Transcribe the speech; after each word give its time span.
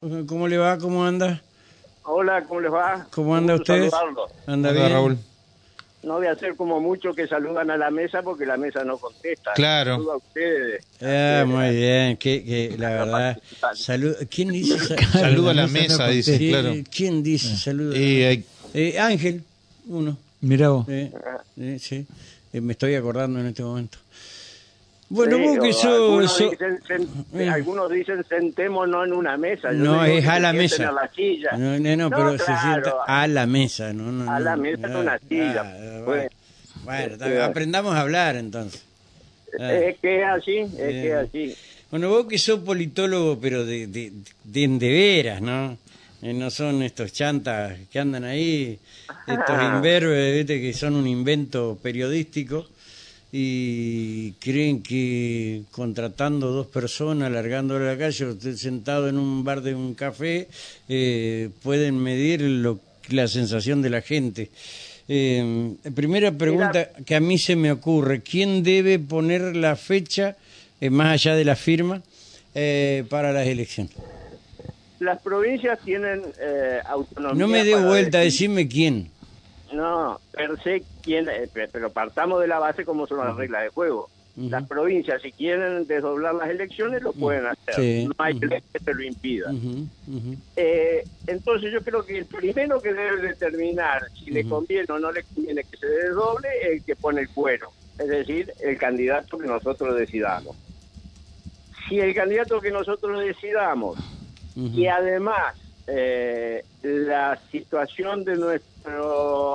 ¿Cómo 0.00 0.46
le 0.46 0.56
va? 0.58 0.78
¿Cómo 0.78 1.04
anda? 1.04 1.42
Hola, 2.04 2.44
¿cómo 2.44 2.60
les 2.60 2.72
va? 2.72 3.08
¿Cómo 3.10 3.34
anda 3.34 3.56
usted? 3.56 3.90
¿Anda 4.46 4.70
Hola, 4.70 4.78
bien? 4.80 4.92
Raúl. 4.92 5.18
No 6.04 6.14
voy 6.18 6.28
a 6.28 6.32
hacer 6.32 6.54
como 6.54 6.80
muchos 6.80 7.16
que 7.16 7.26
saludan 7.26 7.68
a 7.72 7.76
la 7.76 7.90
mesa 7.90 8.22
porque 8.22 8.46
la 8.46 8.56
mesa 8.56 8.84
no 8.84 8.96
contesta. 8.98 9.52
Claro. 9.54 9.94
Saludo 9.96 10.12
a 10.12 10.16
ustedes. 10.18 10.84
Ah, 11.02 11.44
muy 11.44 11.74
bien, 11.74 12.16
que, 12.16 12.44
que 12.44 12.76
la 12.78 12.90
verdad. 12.90 13.38
Salud. 13.74 14.14
¿Quién 14.30 14.50
dice? 14.52 14.78
sa- 14.78 14.96
Saludo 15.18 15.50
a 15.50 15.54
la 15.54 15.66
mesa 15.66 16.06
no 16.06 16.12
dice, 16.12 16.38
claro. 16.38 16.72
¿Quién 16.94 17.24
dice 17.24 17.56
saludo? 17.56 17.96
Y 17.96 18.22
hay- 18.22 18.44
Eh, 18.74 19.00
Ángel, 19.00 19.42
uno. 19.88 20.16
Mirá 20.42 20.68
vos. 20.68 20.88
Eh, 20.88 21.10
eh, 21.56 21.78
sí. 21.80 22.06
Eh, 22.52 22.60
me 22.60 22.72
estoy 22.74 22.94
acordando 22.94 23.40
en 23.40 23.46
este 23.46 23.64
momento. 23.64 23.98
Bueno, 25.10 25.36
Sí, 25.38 25.42
vos 25.46 25.58
que 25.66 25.72
sos... 25.72 25.84
algunos, 25.86 26.32
sos- 26.36 26.50
dicen, 26.50 26.78
sen- 26.86 27.08
Eh. 27.34 27.48
algunos 27.48 27.90
dicen 27.90 28.24
sentémonos 28.28 29.06
en 29.06 29.12
una 29.14 29.36
mesa. 29.38 29.72
Yo 29.72 29.78
No, 29.78 30.04
es 30.04 30.26
a 30.26 30.38
la 30.38 30.52
mesa. 30.52 30.88
a 30.88 30.92
la 30.92 31.08
silla. 31.14 31.52
No, 31.56 31.78
no, 31.78 31.96
no, 31.96 32.10
pero 32.10 32.32
se 32.38 32.44
sienta 32.44 32.92
a 33.06 33.26
la 33.26 33.46
mesa, 33.46 33.92
no, 33.94 34.12
no, 34.12 34.30
A 34.30 34.38
la 34.38 34.56
mesa 34.56 34.86
en 34.86 34.96
una 34.96 35.18
silla, 35.28 35.62
Ah, 35.64 36.02
pues. 36.04 36.30
bueno, 36.84 37.24
Eh, 37.26 37.42
aprendamos 37.42 37.94
a 37.94 38.00
hablar 38.02 38.36
entonces. 38.36 38.84
Ah. 39.58 39.72
Es 39.72 39.98
que 39.98 40.20
es 40.20 40.26
así, 40.26 40.56
es 40.58 40.68
que 40.76 41.08
es 41.08 41.14
así. 41.14 41.54
Bueno, 41.90 42.10
vos 42.10 42.26
que 42.26 42.36
sos 42.36 42.60
politólogo, 42.60 43.38
pero 43.40 43.64
de, 43.64 43.86
de, 43.86 44.12
de, 44.44 44.68
de 44.68 44.90
veras, 44.90 45.40
¿no? 45.40 45.78
Eh, 46.20 46.34
no 46.34 46.50
son 46.50 46.82
estos 46.82 47.12
chantas 47.14 47.78
que 47.90 47.98
andan 47.98 48.24
ahí, 48.24 48.78
estos 49.26 49.56
imberbes, 49.74 50.34
¿viste? 50.34 50.60
que 50.60 50.74
son 50.74 50.96
un 50.96 51.06
invento 51.06 51.78
periodístico 51.82 52.66
y 53.30 54.32
creen 54.40 54.82
que 54.82 55.62
contratando 55.70 56.50
dos 56.50 56.66
personas, 56.66 57.30
largándole 57.30 57.86
a 57.88 57.92
la 57.92 57.98
calle, 57.98 58.24
usted 58.26 58.56
sentado 58.56 59.08
en 59.08 59.18
un 59.18 59.44
bar 59.44 59.60
de 59.60 59.74
un 59.74 59.94
café, 59.94 60.48
eh, 60.88 61.50
pueden 61.62 61.98
medir 61.98 62.40
lo, 62.40 62.80
la 63.10 63.28
sensación 63.28 63.82
de 63.82 63.90
la 63.90 64.00
gente. 64.00 64.50
Eh, 65.08 65.74
primera 65.94 66.32
pregunta 66.32 66.90
que 67.04 67.14
a 67.14 67.20
mí 67.20 67.38
se 67.38 67.54
me 67.56 67.70
ocurre, 67.72 68.20
¿quién 68.22 68.62
debe 68.62 68.98
poner 68.98 69.56
la 69.56 69.76
fecha, 69.76 70.36
eh, 70.80 70.90
más 70.90 71.12
allá 71.12 71.34
de 71.36 71.44
la 71.44 71.56
firma, 71.56 72.02
para 73.08 73.32
las 73.32 73.46
elecciones? 73.46 73.92
Las 74.98 75.22
provincias 75.22 75.78
tienen 75.84 76.22
autonomía. 76.86 77.38
No 77.38 77.46
me 77.46 77.62
dé 77.62 77.76
vuelta, 77.76 78.18
decidir- 78.18 78.48
decime 78.50 78.68
quién. 78.68 79.10
No, 79.72 80.20
per 80.30 80.60
se, 80.62 80.84
quién, 81.02 81.28
eh, 81.28 81.48
pe- 81.52 81.68
pero 81.68 81.90
partamos 81.90 82.40
de 82.40 82.46
la 82.48 82.58
base 82.58 82.84
como 82.84 83.06
son 83.06 83.18
las 83.18 83.36
reglas 83.36 83.62
de 83.64 83.68
juego. 83.70 84.10
Las 84.36 84.68
provincias, 84.68 85.20
si 85.20 85.32
quieren 85.32 85.84
desdoblar 85.88 86.32
las 86.34 86.48
elecciones, 86.48 87.02
lo 87.02 87.12
pueden 87.12 87.46
hacer. 87.46 87.74
Sí. 87.74 88.06
No 88.06 88.12
hay 88.18 88.34
ley 88.34 88.62
que 88.72 88.78
se 88.78 88.94
lo 88.94 89.02
impida. 89.02 89.50
Eh, 90.54 91.04
entonces 91.26 91.72
yo 91.72 91.82
creo 91.82 92.04
que 92.06 92.18
el 92.18 92.26
primero 92.26 92.80
que 92.80 92.94
debe 92.94 93.20
determinar 93.20 94.02
si 94.14 94.30
le 94.30 94.48
conviene 94.48 94.86
o 94.90 94.98
no 94.98 95.10
le 95.12 95.24
conviene 95.24 95.64
que 95.64 95.76
se 95.76 95.86
desdoble 95.86 96.48
es 96.62 96.68
el 96.70 96.82
que 96.84 96.94
pone 96.96 97.22
el 97.22 97.28
cuero, 97.30 97.72
es 97.98 98.08
decir, 98.08 98.54
el 98.60 98.78
candidato 98.78 99.36
que 99.38 99.46
nosotros 99.48 99.96
decidamos. 99.98 100.56
Si 101.88 101.98
el 102.00 102.14
candidato 102.14 102.60
que 102.60 102.70
nosotros 102.70 103.20
decidamos 103.20 103.98
y 104.54 104.86
además 104.86 105.56
eh, 105.86 106.64
la 106.82 107.40
situación 107.50 108.24
de 108.24 108.36
nuestro 108.36 108.68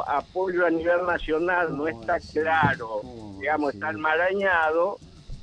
apoyo 0.07 0.65
a 0.65 0.69
nivel 0.69 1.05
nacional 1.05 1.75
no 1.75 1.87
está 1.87 2.19
claro, 2.19 3.01
digamos, 3.39 3.73
está 3.73 3.89
enmarañado, 3.89 4.97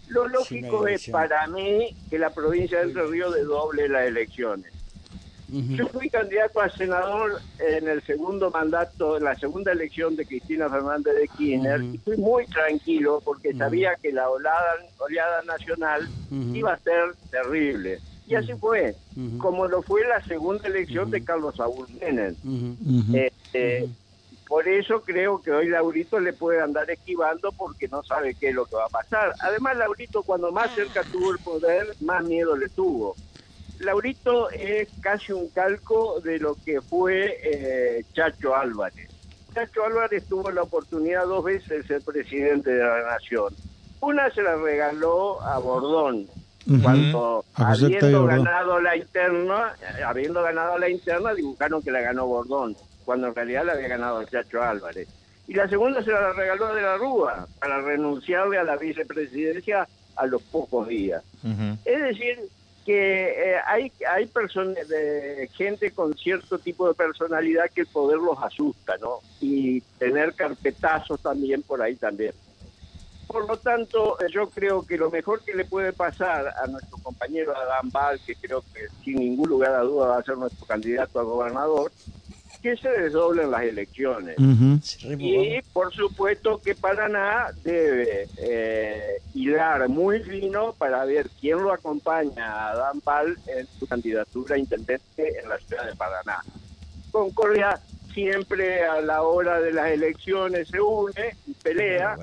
lo 0.08 0.26
lógico 0.26 0.86
es 0.88 1.08
para 1.08 1.46
mí 1.46 1.96
que 2.08 2.18
la 2.18 2.30
provincia 2.30 2.78
de 2.78 2.84
Entre 2.84 3.06
Ríos 3.06 3.34
doble 3.46 3.88
las 3.88 4.06
elecciones. 4.06 4.72
Yo 5.52 5.88
fui 5.88 6.08
candidato 6.08 6.60
a 6.60 6.68
senador 6.68 7.40
en 7.58 7.88
el 7.88 8.00
segundo 8.02 8.52
mandato, 8.52 9.16
en 9.16 9.24
la 9.24 9.34
segunda 9.34 9.72
elección 9.72 10.14
de 10.14 10.24
Cristina 10.24 10.68
Fernández 10.68 11.12
de 11.16 11.26
Kirchner, 11.26 11.82
y 11.82 11.98
fui 11.98 12.16
muy 12.16 12.46
tranquilo 12.46 13.20
porque 13.24 13.52
sabía 13.54 13.96
que 14.00 14.12
la 14.12 14.30
oleada, 14.30 14.76
oleada 14.98 15.42
nacional 15.42 16.08
iba 16.30 16.72
a 16.72 16.78
ser 16.78 17.16
terrible. 17.30 17.98
Y 18.26 18.34
así 18.34 18.52
fue, 18.54 18.94
como 19.38 19.66
lo 19.66 19.82
fue 19.82 20.06
la 20.06 20.22
segunda 20.24 20.68
elección 20.68 21.10
de 21.10 21.24
Carlos 21.24 21.56
Saúl 21.56 21.86
Menem. 22.00 22.36
Este. 23.14 23.88
Por 24.50 24.66
eso 24.66 25.02
creo 25.02 25.40
que 25.40 25.52
hoy 25.52 25.68
Laurito 25.68 26.18
le 26.18 26.32
puede 26.32 26.60
andar 26.60 26.90
esquivando 26.90 27.52
porque 27.52 27.86
no 27.86 28.02
sabe 28.02 28.34
qué 28.34 28.48
es 28.48 28.54
lo 28.56 28.66
que 28.66 28.74
va 28.74 28.86
a 28.86 28.88
pasar. 28.88 29.32
Además, 29.38 29.76
Laurito 29.76 30.24
cuando 30.24 30.50
más 30.50 30.74
cerca 30.74 31.04
tuvo 31.04 31.30
el 31.30 31.38
poder, 31.38 31.86
más 32.00 32.24
miedo 32.24 32.56
le 32.56 32.68
tuvo. 32.68 33.14
Laurito 33.78 34.50
es 34.50 34.88
casi 35.00 35.32
un 35.32 35.48
calco 35.50 36.20
de 36.20 36.40
lo 36.40 36.56
que 36.56 36.80
fue 36.80 37.38
eh, 37.44 38.04
Chacho 38.12 38.56
Álvarez. 38.56 39.08
Chacho 39.54 39.84
Álvarez 39.84 40.24
tuvo 40.28 40.50
la 40.50 40.62
oportunidad 40.62 41.26
dos 41.26 41.44
veces 41.44 41.68
de 41.68 41.82
ser 41.84 42.02
presidente 42.02 42.70
de 42.70 42.82
la 42.82 43.04
nación. 43.04 43.54
Una 44.00 44.30
se 44.32 44.42
la 44.42 44.56
regaló 44.56 45.40
a 45.42 45.58
Bordón, 45.58 46.26
Cuando 46.82 47.44
habiendo 47.54 48.26
ganado 48.26 48.80
la 48.80 48.96
interna, 48.96 49.74
eh, 49.80 50.02
habiendo 50.02 50.42
ganado 50.42 50.78
la 50.78 50.88
interna, 50.88 51.34
dibujaron 51.34 51.82
que 51.82 51.90
la 51.90 52.00
ganó 52.00 52.26
Bordón, 52.26 52.76
cuando 53.04 53.28
en 53.28 53.34
realidad 53.34 53.64
la 53.64 53.72
había 53.72 53.88
ganado 53.88 54.20
el 54.20 54.28
Chacho 54.28 54.62
Álvarez. 54.62 55.08
Y 55.48 55.54
la 55.54 55.68
segunda 55.68 56.02
se 56.02 56.12
la 56.12 56.32
regaló 56.32 56.74
de 56.74 56.82
la 56.82 56.96
Rúa, 56.96 57.48
para 57.58 57.80
renunciarle 57.80 58.58
a 58.58 58.64
la 58.64 58.76
vicepresidencia 58.76 59.88
a 60.16 60.26
los 60.26 60.42
pocos 60.42 60.86
días. 60.86 61.24
Es 61.84 62.02
decir, 62.02 62.38
que 62.84 63.54
eh, 63.54 63.56
hay, 63.66 63.92
hay 64.08 64.26
personas 64.26 64.86
de 64.88 65.48
gente 65.54 65.90
con 65.90 66.16
cierto 66.16 66.58
tipo 66.58 66.88
de 66.88 66.94
personalidad 66.94 67.70
que 67.74 67.82
el 67.82 67.86
poder 67.86 68.18
los 68.18 68.38
asusta, 68.42 68.96
¿no? 68.98 69.18
Y 69.40 69.80
tener 69.98 70.34
carpetazos 70.34 71.20
también 71.20 71.62
por 71.62 71.82
ahí 71.82 71.96
también. 71.96 72.32
Por 73.30 73.46
lo 73.46 73.56
tanto, 73.58 74.16
yo 74.32 74.50
creo 74.50 74.84
que 74.84 74.96
lo 74.96 75.08
mejor 75.08 75.40
que 75.44 75.54
le 75.54 75.64
puede 75.64 75.92
pasar 75.92 76.52
a 76.60 76.66
nuestro 76.66 76.98
compañero 76.98 77.56
Adán 77.56 77.88
Val, 77.92 78.18
que 78.26 78.34
creo 78.34 78.60
que 78.74 78.88
sin 79.04 79.20
ningún 79.20 79.48
lugar 79.48 79.72
a 79.72 79.82
duda 79.82 80.08
va 80.08 80.18
a 80.18 80.22
ser 80.24 80.36
nuestro 80.36 80.66
candidato 80.66 81.20
a 81.20 81.22
gobernador, 81.22 81.92
que 82.60 82.76
se 82.76 82.88
desdoblen 82.88 83.52
las 83.52 83.62
elecciones. 83.62 84.36
Y 84.36 85.62
por 85.72 85.94
supuesto 85.94 86.60
que 86.60 86.74
Paraná 86.74 87.52
debe 87.62 88.26
eh, 88.38 89.22
hilar 89.32 89.88
muy 89.88 90.20
fino 90.24 90.72
para 90.72 91.04
ver 91.04 91.30
quién 91.40 91.62
lo 91.62 91.72
acompaña 91.72 92.70
a 92.70 92.74
Dan 92.74 93.00
Val 93.04 93.38
en 93.46 93.64
su 93.78 93.86
candidatura 93.86 94.56
a 94.56 94.58
intendente 94.58 95.38
en 95.40 95.48
la 95.48 95.56
ciudad 95.58 95.86
de 95.86 95.94
Paraná. 95.94 96.42
Concordia 97.12 97.80
siempre 98.12 98.84
a 98.84 99.00
la 99.00 99.22
hora 99.22 99.60
de 99.60 99.72
las 99.72 99.90
elecciones 99.92 100.66
se 100.68 100.80
une 100.80 101.36
y 101.46 101.54
pelea. 101.54 102.16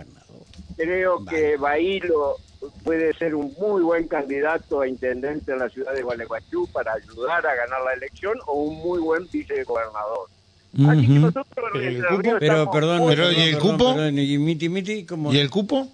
Creo 0.78 1.26
que 1.26 1.58
Bailo 1.58 2.36
puede 2.84 3.14
ser 3.16 3.36
un 3.36 3.54
muy 3.60 3.82
buen 3.82 4.08
candidato 4.08 4.82
a 4.82 4.88
intendente 4.88 5.52
en 5.52 5.60
la 5.60 5.70
ciudad 5.70 5.94
de 5.94 6.04
Gualeguaychú 6.04 6.68
para 6.72 6.94
ayudar 6.94 7.46
a 7.46 7.56
ganar 7.56 7.82
la 7.86 7.94
elección 7.94 8.38
o 8.48 8.54
un 8.64 8.78
muy 8.80 9.00
buen 9.00 9.28
vicegobernador. 9.32 10.28
Así 10.88 11.02
que 11.08 11.12
Ujú. 11.14 11.20
nosotros 11.22 11.48
Pero 11.56 11.68
en 11.76 11.82
el 11.88 11.96
Entre 11.96 12.10
cupo- 12.10 12.22
Ríos 12.22 12.38
Pero 12.40 12.72
perdón, 12.72 12.98
muy- 13.00 13.16
Pero, 13.16 13.32
¿y 13.32 13.42
el 13.42 13.58
cupo? 13.58 13.94
perdón, 13.96 14.20
¿Y 14.20 14.38
miti 14.38 14.70
miti? 14.70 15.06
¿Cómo? 15.06 15.34
¿Y 15.34 15.40
el 15.40 15.50
cupo? 15.50 15.88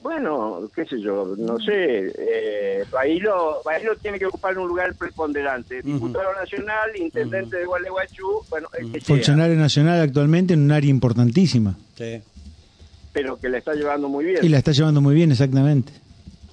Bueno, 0.00 0.68
qué 0.74 0.84
sé 0.86 1.00
yo, 1.00 1.34
no 1.36 1.58
sé. 1.58 2.12
Eh, 2.16 2.84
Bailo, 2.90 3.60
Bailo 3.64 3.96
tiene 3.96 4.18
que 4.18 4.26
ocupar 4.26 4.56
un 4.56 4.68
lugar 4.68 4.94
preponderante. 4.94 5.82
Diputado 5.82 6.32
nacional, 6.34 6.90
intendente 6.96 7.56
de 7.58 7.66
Gualeguaychú, 7.66 8.42
bueno, 8.48 8.68
el 8.78 8.92
que 8.92 9.00
sea, 9.00 9.14
Funcionario 9.16 9.56
nacional 9.56 10.00
actualmente 10.00 10.54
en 10.54 10.60
un 10.62 10.72
área 10.72 10.88
importantísima. 10.88 11.76
Sí. 11.96 12.20
Pero 13.12 13.38
que 13.38 13.48
le 13.48 13.58
está 13.58 13.74
llevando 13.74 14.08
muy 14.08 14.24
bien. 14.24 14.38
Y 14.42 14.48
la 14.48 14.58
está 14.58 14.72
llevando 14.72 15.00
muy 15.00 15.14
bien, 15.14 15.30
exactamente. 15.30 15.92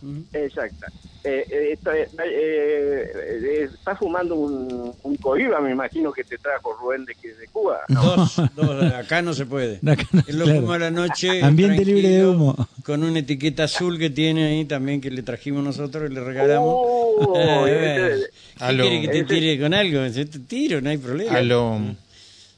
Ujú. 0.01 0.25
Exacto. 0.33 0.87
Eh, 1.21 1.45
eh, 1.51 1.73
esto, 1.73 1.91
eh, 1.91 2.07
eh, 2.15 3.69
está 3.73 3.93
fumando 3.97 4.35
un, 4.35 4.95
un 5.03 5.15
cohiba, 5.17 5.59
me 5.59 5.71
imagino 5.71 6.13
que 6.13 6.23
te 6.23 6.37
trajo 6.37 6.73
Rubén 6.79 7.03
de, 7.03 7.13
que- 7.21 7.35
de 7.35 7.47
Cuba. 7.49 7.79
Dos, 7.89 8.41
dos, 8.55 8.83
acá 8.93 9.21
no 9.21 9.33
se 9.33 9.45
puede. 9.45 9.77
Acá 9.85 10.05
no, 10.13 10.23
Él 10.25 10.39
lo 10.39 10.45
claro. 10.45 10.61
fuma 10.61 10.75
a 10.75 10.79
la 10.79 10.91
noche. 10.91 11.43
Ambiente 11.43 11.83
libre 11.83 12.07
de 12.09 12.25
humo. 12.25 12.55
Con 12.85 13.03
una 13.03 13.19
etiqueta 13.19 13.65
azul 13.65 13.99
que 13.99 14.09
tiene 14.09 14.45
ahí 14.45 14.65
también 14.65 15.01
que 15.01 15.11
le 15.11 15.21
trajimos 15.23 15.61
nosotros 15.63 16.09
y 16.09 16.13
le 16.13 16.21
regalamos. 16.23 16.73
Oh, 16.73 17.65
Eh, 17.67 18.21
¿Qué 18.57 18.77
quiere 18.77 19.01
que 19.01 19.07
te 19.09 19.23
tire 19.23 19.59
con 19.59 19.73
algo? 19.73 20.05
Yo 20.07 20.29
te 20.29 20.39
tiro, 20.39 20.79
no 20.81 20.89
hay 20.89 20.97
problema. 20.97 21.37
A 21.37 21.41
lo, 21.41 21.79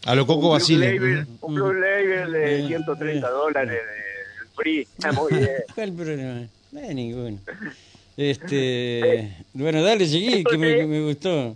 a 0.05 0.15
lo 0.15 0.25
Coco 0.25 0.49
Basile. 0.49 0.93
Label, 0.95 1.27
un 1.41 1.55
Blue 1.55 1.73
Label 1.73 2.31
de 2.31 2.59
Eh, 2.59 2.67
130 2.67 3.27
eh. 3.27 3.31
dólares 3.31 3.71
del 3.71 4.47
free. 4.55 4.81
Está 4.81 5.11
muy 5.11 5.33
bien. 5.33 5.49
¿Cuál 5.75 5.93
problema? 5.93 6.47
No 6.71 6.79
hay 6.79 6.95
ninguno. 6.95 7.37
Este, 8.17 9.35
bueno, 9.53 9.81
dale, 9.81 10.05
seguí, 10.07 10.43
que 10.43 10.57
me, 10.57 10.75
que 10.75 10.85
me 10.85 11.01
gustó. 11.01 11.55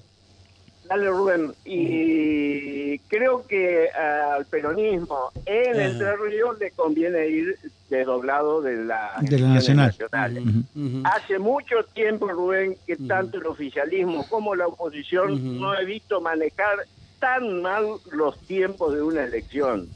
Dale, 0.87 1.07
Rubén. 1.07 1.53
Y 1.65 2.99
creo 2.99 3.45
que 3.47 3.89
al 3.89 4.45
peronismo 4.45 5.31
en 5.45 5.71
Ajá. 5.71 5.85
Entre 5.85 6.15
Ríos 6.17 6.59
le 6.59 6.71
conviene 6.71 7.27
ir 7.27 7.57
desdoblado 7.89 8.61
de 8.61 8.77
la, 8.85 9.15
De 9.21 9.39
la 9.39 9.47
nacional. 9.49 9.95
Hace 11.03 11.39
mucho 11.39 11.83
tiempo, 11.93 12.27
Rubén, 12.27 12.77
que 12.85 12.95
tanto 12.97 13.37
el 13.37 13.47
oficialismo 13.47 14.27
como 14.29 14.55
la 14.55 14.67
oposición 14.67 15.59
no 15.59 15.77
he 15.77 15.85
visto 15.85 16.21
manejar 16.21 16.77
tan 17.19 17.61
mal 17.61 17.99
los 18.11 18.37
tiempos 18.47 18.93
de 18.93 19.01
una 19.01 19.23
elección. 19.23 19.89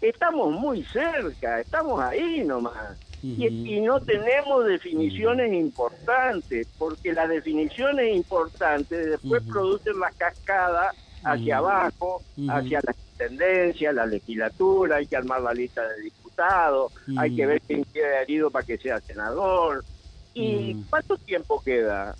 Estamos 0.00 0.52
muy 0.52 0.84
cerca, 0.92 1.60
estamos 1.60 2.00
ahí 2.00 2.42
nomás. 2.44 2.98
Y, 3.22 3.80
no 3.82 4.00
tenemos 4.00 4.64
definiciones 4.64 5.52
importantes, 5.52 6.66
porque 6.78 7.12
las 7.12 7.28
definiciones 7.28 8.14
importantes 8.16 9.10
después 9.10 9.42
Ujú. 9.42 9.52
producen 9.52 10.00
la 10.00 10.10
cascada 10.16 10.90
hacia 11.22 11.58
abajo, 11.58 12.22
hacia 12.48 12.80
la 12.82 12.94
tendencia, 13.18 13.92
la 13.92 14.06
legislatura, 14.06 14.96
hay 14.96 15.06
que 15.06 15.16
armar 15.16 15.42
la 15.42 15.52
lista 15.52 15.86
de 15.86 16.00
diputados, 16.00 16.92
hay 17.18 17.36
que 17.36 17.44
ver 17.44 17.60
quién 17.66 17.84
queda 17.92 18.22
herido 18.22 18.50
para 18.50 18.64
que 18.64 18.78
sea 18.78 19.00
senador. 19.00 19.84
¿Y 20.32 20.76
cuánto 20.88 21.18
tiempo 21.18 21.60
queda? 21.60 22.14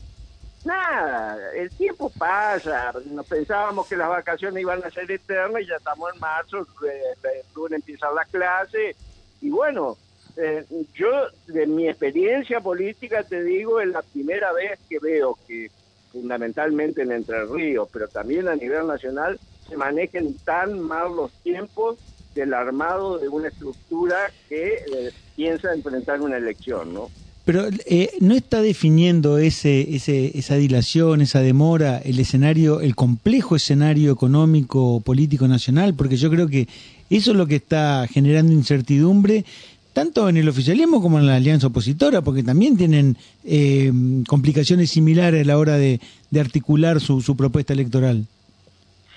Nada, 0.64 1.52
el 1.54 1.70
tiempo 1.70 2.10
pasa, 2.10 2.92
nos 3.06 3.26
pensábamos 3.26 3.86
que 3.88 3.96
las 3.96 4.08
vacaciones 4.08 4.60
iban 4.60 4.84
a 4.84 4.90
ser 4.90 5.10
eternas 5.10 5.62
y 5.62 5.66
ya 5.66 5.76
estamos 5.76 6.12
en 6.12 6.20
marzo, 6.20 6.60
eh, 6.86 7.02
eh, 7.24 7.42
lunes 7.54 7.78
empieza 7.78 8.12
la 8.12 8.26
clase 8.26 8.94
y 9.40 9.48
bueno, 9.48 9.96
eh, 10.36 10.64
yo 10.94 11.10
de 11.46 11.66
mi 11.66 11.88
experiencia 11.88 12.60
política 12.60 13.22
te 13.22 13.42
digo, 13.42 13.80
es 13.80 13.88
la 13.88 14.02
primera 14.02 14.52
vez 14.52 14.78
que 14.88 14.98
veo 14.98 15.38
que 15.46 15.70
fundamentalmente 16.12 17.02
en 17.02 17.12
Entre 17.12 17.44
Ríos, 17.46 17.88
pero 17.92 18.08
también 18.08 18.48
a 18.48 18.56
nivel 18.56 18.86
nacional, 18.86 19.38
se 19.68 19.76
manejen 19.76 20.36
tan 20.38 20.80
mal 20.80 21.14
los 21.14 21.32
tiempos 21.42 21.98
del 22.34 22.54
armado 22.54 23.18
de 23.18 23.28
una 23.28 23.48
estructura 23.48 24.30
que 24.48 24.74
eh, 24.74 25.12
piensa 25.36 25.72
enfrentar 25.72 26.20
una 26.20 26.36
elección, 26.36 26.94
¿no? 26.94 27.10
Pero 27.50 27.66
eh, 27.86 28.12
no 28.20 28.36
está 28.36 28.62
definiendo 28.62 29.38
ese, 29.38 29.96
ese, 29.96 30.38
esa 30.38 30.54
dilación, 30.54 31.20
esa 31.20 31.40
demora, 31.40 31.98
el 31.98 32.20
escenario, 32.20 32.80
el 32.80 32.94
complejo 32.94 33.56
escenario 33.56 34.12
económico, 34.12 35.00
político 35.00 35.48
nacional, 35.48 35.94
porque 35.94 36.16
yo 36.16 36.30
creo 36.30 36.46
que 36.46 36.68
eso 37.10 37.32
es 37.32 37.36
lo 37.36 37.48
que 37.48 37.56
está 37.56 38.06
generando 38.06 38.52
incertidumbre, 38.52 39.44
tanto 39.92 40.28
en 40.28 40.36
el 40.36 40.48
oficialismo 40.48 41.02
como 41.02 41.18
en 41.18 41.26
la 41.26 41.34
alianza 41.34 41.66
opositora, 41.66 42.22
porque 42.22 42.44
también 42.44 42.76
tienen 42.76 43.16
eh, 43.44 43.90
complicaciones 44.28 44.92
similares 44.92 45.42
a 45.42 45.48
la 45.48 45.58
hora 45.58 45.76
de, 45.76 45.98
articular 46.38 47.00
su, 47.00 47.36
propuesta 47.36 47.72
electoral. 47.72 48.26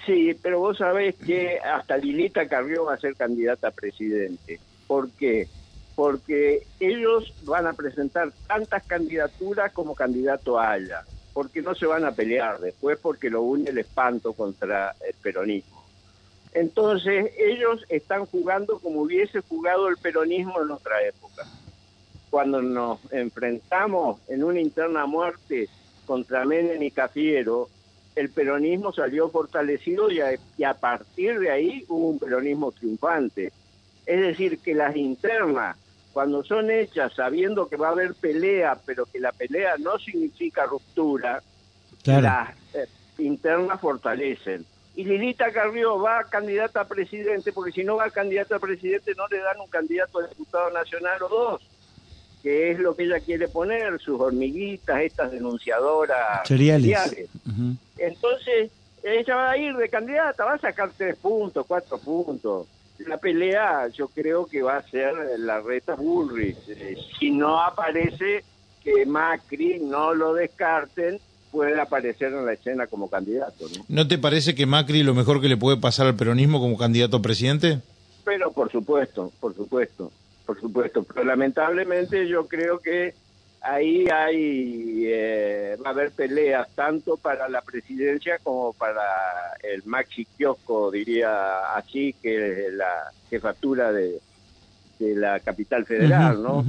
Sí, 0.07 0.35
pero 0.41 0.59
vos 0.59 0.79
sabés 0.79 1.13
que 1.17 1.59
hasta 1.59 1.97
Lilita 1.97 2.47
Carrió 2.47 2.85
va 2.85 2.95
a 2.95 2.97
ser 2.97 3.13
candidata 3.13 3.67
a 3.67 3.71
presidente. 3.71 4.59
¿Por 4.87 5.11
qué? 5.11 5.47
Ellos 6.79 7.33
van 7.43 7.67
a 7.67 7.73
presentar 7.73 8.31
tantas 8.47 8.83
candidaturas 8.83 9.71
como 9.71 9.95
candidato 9.95 10.59
haya, 10.59 11.03
porque 11.33 11.61
no 11.61 11.75
se 11.75 11.85
van 11.85 12.05
a 12.05 12.11
pelear 12.11 12.59
después 12.59 12.97
porque 13.01 13.29
lo 13.29 13.41
une 13.41 13.69
el 13.69 13.77
espanto 13.77 14.33
contra 14.33 14.95
el 15.07 15.13
peronismo. 15.15 15.83
Entonces 16.53 17.31
ellos 17.37 17.83
están 17.89 18.25
jugando 18.25 18.79
como 18.79 19.01
hubiese 19.01 19.41
jugado 19.41 19.87
el 19.87 19.97
peronismo 19.97 20.61
en 20.61 20.71
otra 20.71 21.01
época. 21.03 21.45
Cuando 22.29 22.61
nos 22.61 22.99
enfrentamos 23.11 24.19
en 24.27 24.43
una 24.43 24.59
interna 24.59 25.05
muerte 25.05 25.67
contra 26.05 26.45
Menem 26.45 26.81
y 26.81 26.91
Cafiero, 26.91 27.69
el 28.15 28.29
peronismo 28.29 28.93
salió 28.93 29.29
fortalecido 29.29 30.09
y 30.11 30.19
a 30.63 30.73
partir 30.75 31.39
de 31.39 31.49
ahí 31.49 31.85
hubo 31.87 32.09
un 32.09 32.19
peronismo 32.19 32.71
triunfante. 32.71 33.51
Es 34.05 34.21
decir, 34.21 34.59
que 34.59 34.75
las 34.75 34.95
internas, 34.95 35.77
cuando 36.13 36.43
son 36.43 36.69
hechas 36.69 37.11
sabiendo 37.15 37.67
que 37.67 37.75
va 37.75 37.89
a 37.89 37.91
haber 37.91 38.13
pelea, 38.13 38.77
pero 38.85 39.05
que 39.05 39.19
la 39.19 39.31
pelea 39.31 39.75
no 39.79 39.97
significa 39.97 40.65
ruptura, 40.65 41.41
Claro. 42.03 42.21
las 42.21 42.49
eh, 42.75 42.87
internas 43.17 43.81
fortalecen. 43.81 44.65
Y 44.95 45.05
Lilita 45.05 45.51
Carrió 45.51 45.99
va 45.99 46.25
candidata 46.25 46.81
a 46.81 46.87
presidente, 46.87 47.51
porque 47.51 47.71
si 47.71 47.83
no 47.83 47.95
va 47.95 48.11
candidata 48.11 48.57
a 48.57 48.59
presidente 48.59 49.13
no 49.17 49.27
le 49.27 49.39
dan 49.39 49.59
un 49.59 49.69
candidato 49.69 50.19
a 50.19 50.27
diputado 50.27 50.69
nacional 50.69 51.21
o 51.23 51.29
dos, 51.29 51.61
que 52.43 52.71
es 52.71 52.79
lo 52.79 52.95
que 52.95 53.03
ella 53.05 53.19
quiere 53.19 53.47
poner, 53.47 53.99
sus 53.99 54.19
hormiguitas, 54.19 55.01
estas 55.01 55.31
denunciadoras 55.31 56.47
Cereales. 56.47 57.29
Entonces, 57.97 58.69
ella 59.01 59.35
va 59.35 59.51
a 59.51 59.57
ir 59.57 59.75
de 59.75 59.89
candidata, 59.89 60.45
va 60.45 60.53
a 60.53 60.59
sacar 60.59 60.91
tres 60.95 61.15
puntos, 61.17 61.65
cuatro 61.65 61.97
puntos. 61.97 62.67
La 62.99 63.17
pelea 63.17 63.87
yo 63.89 64.07
creo 64.07 64.45
que 64.45 64.61
va 64.61 64.77
a 64.77 64.89
ser 64.89 65.13
la 65.39 65.59
reta 65.61 65.95
Bullrich. 65.95 66.57
Eh, 66.67 66.95
si 67.19 67.31
no 67.31 67.61
aparece 67.61 68.43
que 68.83 69.05
Macri 69.05 69.79
no 69.79 70.13
lo 70.13 70.33
descarten, 70.33 71.19
puede 71.51 71.79
aparecer 71.79 72.33
en 72.33 72.45
la 72.45 72.53
escena 72.53 72.87
como 72.87 73.09
candidato. 73.09 73.65
¿no? 73.77 73.85
¿No 73.87 74.07
te 74.07 74.17
parece 74.17 74.55
que 74.55 74.65
Macri 74.65 75.03
lo 75.03 75.13
mejor 75.13 75.41
que 75.41 75.47
le 75.47 75.57
puede 75.57 75.77
pasar 75.77 76.07
al 76.07 76.15
peronismo 76.15 76.59
como 76.59 76.77
candidato 76.77 77.17
a 77.17 77.21
presidente? 77.21 77.79
Pero 78.23 78.51
por 78.51 78.71
supuesto, 78.71 79.31
por 79.39 79.55
supuesto, 79.55 80.11
por 80.45 80.59
supuesto. 80.59 81.03
Pero 81.03 81.23
lamentablemente 81.23 82.27
yo 82.27 82.47
creo 82.47 82.79
que 82.79 83.13
ahí 83.63 84.05
hay 84.09 85.05
eh, 85.07 85.77
va 85.83 85.89
a 85.89 85.93
haber 85.93 86.11
peleas 86.11 86.67
tanto 86.75 87.17
para 87.17 87.47
la 87.49 87.61
presidencia 87.61 88.37
como 88.39 88.73
para 88.73 89.01
el 89.63 89.83
maxi 89.85 90.25
kiosco, 90.25 90.91
diría 90.91 91.73
así, 91.73 92.13
que 92.21 92.67
la 92.71 93.11
jefatura 93.29 93.91
de, 93.91 94.19
de 95.03 95.15
la 95.15 95.39
capital 95.39 95.85
federal, 95.85 96.41
¿no? 96.41 96.63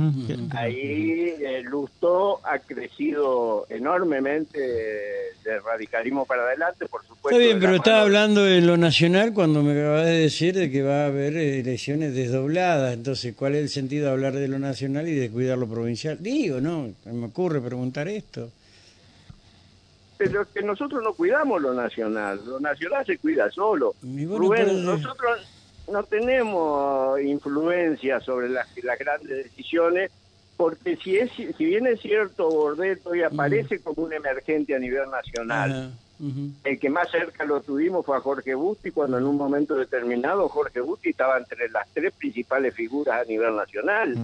Ahí 0.57 1.35
eh, 1.41 1.63
Lustó 1.65 2.41
ha 2.47 2.59
crecido 2.59 3.67
enormemente 3.69 4.59
de 4.59 5.61
radicalismo 5.65 6.25
para 6.27 6.43
adelante, 6.43 6.87
por 6.87 7.03
supuesto. 7.03 7.31
Está 7.31 7.39
bien, 7.39 7.61
pero 7.61 7.77
estaba 7.77 8.01
hablando 8.03 8.43
de 8.45 8.61
lo 8.61 8.77
nacional 8.77 9.33
cuando 9.35 9.63
me 9.63 9.79
acabas 9.79 10.07
de 10.07 10.19
decir 10.19 10.55
de 10.55 10.71
que 10.71 10.83
va 10.83 11.05
a 11.05 11.07
haber 11.07 11.37
elecciones 11.37 12.15
desdobladas. 12.15 12.95
Entonces, 12.95 13.35
¿cuál 13.37 13.55
es 13.55 13.63
el 13.63 13.69
sentido 13.69 14.07
de 14.07 14.13
hablar 14.13 14.33
de 14.35 14.49
lo 14.49 14.59
nacional 14.59 15.07
y 15.09 15.15
de 15.15 15.31
cuidar 15.31 15.59
lo 15.59 15.67
provincial? 15.69 16.19
Digo, 16.21 16.61
¿no? 16.61 16.91
Me 17.05 17.27
ocurre 17.27 17.61
preguntar 17.61 18.09
esto. 18.09 18.51
pero 20.17 20.43
es 20.43 20.49
que 20.49 20.63
nosotros 20.63 21.03
no 21.03 21.13
cuidamos 21.13 21.61
lo 21.61 21.75
nacional, 21.75 22.41
lo 22.47 22.59
nacional 22.61 23.05
se 23.05 23.19
cuida 23.19 23.51
solo. 23.51 23.95
Bueno, 24.01 24.39
Rubén, 24.39 24.65
pero- 24.67 24.79
nosotros 24.79 25.41
no 25.91 26.03
tenemos 26.05 27.21
influencia 27.21 28.21
sobre 28.21 28.49
las, 28.49 28.67
las 28.83 28.99
grandes 28.99 29.45
decisiones, 29.45 30.11
porque 30.57 30.97
si 30.97 31.17
es 31.17 31.31
si 31.33 31.65
bien 31.65 31.87
es 31.87 32.01
cierto, 32.01 32.49
Bordet 32.49 33.05
hoy 33.07 33.23
aparece 33.23 33.81
como 33.81 34.05
un 34.05 34.13
emergente 34.13 34.75
a 34.75 34.79
nivel 34.79 35.11
nacional, 35.11 35.93
el 36.63 36.79
que 36.79 36.89
más 36.89 37.11
cerca 37.11 37.45
lo 37.45 37.61
tuvimos 37.61 38.07
fue 38.07 38.17
a 38.17 38.21
Jorge 38.21 38.55
Busti, 38.55 38.93
cuando 38.93 39.19
en 39.19 39.25
un 39.25 39.37
momento 39.37 39.75
determinado 39.75 40.49
Jorge 40.49 40.81
Busti 40.81 41.11
estaba 41.11 41.39
entre 41.39 41.69
las 41.71 41.89
tres 41.93 42.13
principales 42.15 42.73
figuras 42.73 43.23
a 43.23 43.25
nivel 43.25 43.57
nacional. 43.57 44.17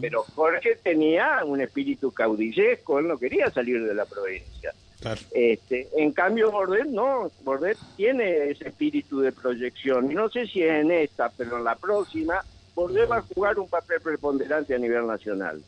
Pero 0.00 0.24
Jorge 0.34 0.78
tenía 0.82 1.44
un 1.44 1.60
espíritu 1.60 2.10
caudillesco, 2.10 2.98
él 2.98 3.08
no 3.08 3.16
quería 3.16 3.50
salir 3.50 3.84
de 3.84 3.94
la 3.94 4.06
provincia. 4.06 4.74
Claro. 5.00 5.20
Este, 5.32 5.88
en 5.96 6.12
cambio, 6.12 6.50
Bordet 6.50 6.84
no, 6.86 7.30
Bordet 7.42 7.78
tiene 7.96 8.50
ese 8.50 8.68
espíritu 8.68 9.20
de 9.20 9.32
proyección. 9.32 10.12
No 10.12 10.28
sé 10.28 10.46
si 10.46 10.62
es 10.62 10.72
en 10.72 10.90
esta, 10.90 11.30
pero 11.30 11.56
en 11.58 11.64
la 11.64 11.74
próxima, 11.76 12.44
Bordet 12.74 13.10
va 13.10 13.16
a 13.18 13.22
jugar 13.22 13.58
un 13.58 13.68
papel 13.68 14.00
preponderante 14.02 14.74
a 14.74 14.78
nivel 14.78 15.06
nacional. 15.06 15.62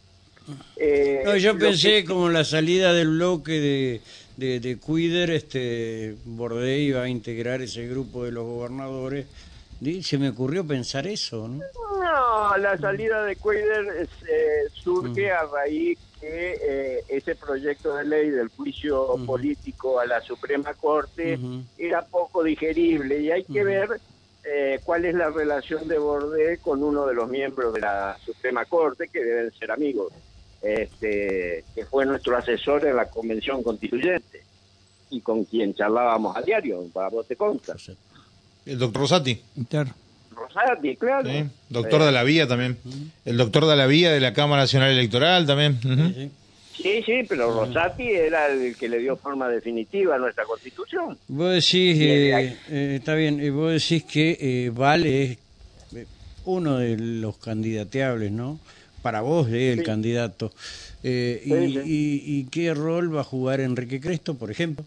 Eh, 0.76 1.22
No, 1.24 1.36
yo 1.36 1.56
pensé 1.56 2.02
que- 2.02 2.04
como 2.04 2.28
la 2.28 2.44
salida 2.44 2.92
del 2.92 3.08
bloque 3.08 3.52
de, 3.52 4.00
de, 4.36 4.60
de 4.60 4.76
Cuider, 4.78 5.30
este, 5.30 6.14
Bordé 6.24 6.78
iba 6.80 7.02
a 7.02 7.08
integrar 7.08 7.62
ese 7.62 7.86
grupo 7.86 8.24
de 8.24 8.32
los 8.32 8.44
gobernadores. 8.44 9.26
Se 10.02 10.18
me 10.18 10.28
ocurrió 10.28 10.64
pensar 10.66 11.06
eso, 11.06 11.48
¿no? 11.48 11.58
No, 11.58 12.56
la 12.58 12.76
salida 12.78 13.24
de 13.24 13.34
Cuider 13.36 14.06
eh, 14.28 14.68
surge 14.74 15.30
a 15.30 15.44
raíz 15.44 15.98
que 16.22 16.56
eh, 16.62 17.04
ese 17.08 17.34
proyecto 17.34 17.96
de 17.96 18.04
ley 18.04 18.30
del 18.30 18.46
juicio 18.46 19.16
político 19.26 19.98
a 19.98 20.06
la 20.06 20.20
Suprema 20.20 20.72
Corte 20.74 21.36
era 21.76 22.06
poco 22.06 22.44
digerible 22.44 23.20
y 23.20 23.32
hay 23.32 23.42
que 23.42 23.64
ver 23.64 24.00
eh, 24.44 24.78
cuál 24.84 25.04
es 25.04 25.16
la 25.16 25.30
relación 25.30 25.88
de 25.88 25.98
Bordet 25.98 26.60
con 26.60 26.80
uno 26.84 27.06
de 27.06 27.14
los 27.14 27.28
miembros 27.28 27.74
de 27.74 27.80
la 27.80 28.16
Suprema 28.24 28.64
Corte, 28.66 29.08
que 29.08 29.24
deben 29.24 29.52
ser 29.52 29.72
amigos, 29.72 30.12
este, 30.62 31.64
que 31.74 31.86
fue 31.86 32.06
nuestro 32.06 32.36
asesor 32.36 32.86
en 32.86 32.94
la 32.94 33.10
Convención 33.10 33.60
Constituyente 33.64 34.44
y 35.10 35.20
con 35.22 35.44
quien 35.44 35.74
charlábamos 35.74 36.36
a 36.36 36.42
diario, 36.42 36.84
para 36.92 37.08
vos 37.08 37.26
te 37.26 37.34
consta. 37.34 37.74
El 38.64 38.78
doctor 38.78 39.02
Rosati. 39.02 39.42
Claro. 39.68 39.90
Rosati, 40.34 40.96
claro. 40.96 41.28
¿sí? 41.28 41.44
Doctor 41.68 42.02
Eh, 42.02 42.04
de 42.06 42.12
la 42.12 42.22
Vía 42.24 42.46
también. 42.46 42.76
El 43.24 43.36
doctor 43.36 43.66
de 43.66 43.76
la 43.76 43.86
Vía 43.86 44.10
de 44.12 44.20
la 44.20 44.32
Cámara 44.32 44.62
Nacional 44.62 44.90
Electoral 44.90 45.46
también. 45.46 45.78
Ujú. 45.84 46.12
Sí. 46.14 46.30
Sí, 46.82 47.02
sí, 47.04 47.12
pero 47.28 47.52
Rosati 47.52 48.02
era 48.10 48.46
el 48.46 48.74
que 48.76 48.88
le 48.88 48.98
dio 48.98 49.16
forma 49.16 49.48
definitiva 49.48 50.16
a 50.16 50.18
nuestra 50.18 50.44
Constitución. 50.44 51.18
Vos 51.28 51.50
decís, 51.52 51.96
eh, 52.00 52.56
eh, 52.70 52.94
está 52.96 53.14
bien, 53.14 53.38
eh, 53.40 53.50
vos 53.50 53.70
decís 53.72 54.02
que 54.04 54.36
eh, 54.40 54.70
Vale 54.74 55.22
es, 55.22 55.38
eh, 55.94 56.06
uno 56.46 56.78
de 56.78 56.96
los 56.96 57.36
candidateables, 57.36 58.32
¿no? 58.32 58.58
Para 59.02 59.20
vos, 59.20 59.48
el 59.48 59.78
Sí. 59.80 59.84
candidato. 59.84 60.50
Eh, 61.04 61.42
y, 61.44 61.50
Sí, 61.50 61.72
sí. 61.74 61.80
y- 61.84 62.38
y 62.40 62.44
qué 62.44 62.72
rol 62.74 63.14
va 63.14 63.20
a 63.20 63.24
jugar 63.24 63.60
Enrique 63.60 64.00
Cresto, 64.00 64.34
por 64.34 64.50
ejemplo? 64.50 64.84